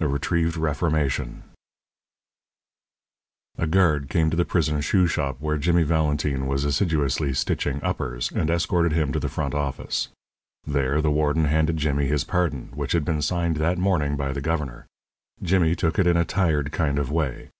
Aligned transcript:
X 0.00 0.06
A 0.06 0.08
RETRIEVED 0.08 0.56
REFORMATION 0.56 1.42
A 3.58 3.66
guard 3.66 4.08
came 4.08 4.30
to 4.30 4.36
the 4.38 4.46
prison 4.46 4.80
shoe 4.80 5.06
shop, 5.06 5.36
where 5.38 5.58
Jimmy 5.58 5.82
Valentine 5.82 6.46
was 6.46 6.64
assiduously 6.64 7.34
stitching 7.34 7.82
uppers, 7.82 8.32
and 8.32 8.48
escorted 8.48 8.92
him 8.94 9.12
to 9.12 9.20
the 9.20 9.28
front 9.28 9.52
office. 9.54 10.08
There 10.66 11.02
the 11.02 11.10
warden 11.10 11.44
handed 11.44 11.76
Jimmy 11.76 12.06
his 12.06 12.24
pardon, 12.24 12.70
which 12.72 12.92
had 12.92 13.04
been 13.04 13.20
signed 13.20 13.56
that 13.56 13.76
morning 13.76 14.16
by 14.16 14.32
the 14.32 14.40
governor. 14.40 14.86
Jimmy 15.42 15.76
took 15.76 15.98
it 15.98 16.06
in 16.06 16.16
a 16.16 16.24
tired 16.24 16.72
kind 16.72 16.98
of 16.98 17.12
way. 17.12 17.50